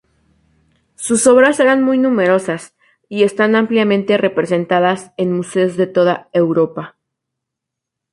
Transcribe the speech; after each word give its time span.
Sus 0.95 1.27
obras 1.27 1.59
eran 1.59 1.83
muy 1.83 1.99
numerosas, 1.99 2.73
y 3.07 3.21
están 3.21 3.55
ampliamente 3.55 4.17
representadas 4.17 5.11
en 5.15 5.31
museos 5.31 5.77
de 5.77 5.85
toda 5.85 6.27
Europa. 6.33 6.97